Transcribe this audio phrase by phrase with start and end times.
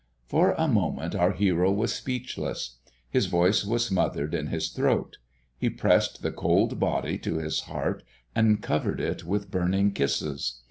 [0.25, 2.77] For a moment our hero was speechless.
[3.11, 5.19] His voice was smothered in his throat.
[5.59, 8.01] He pressed the cold body to his heart
[8.33, 10.55] and covered it with burning kisses.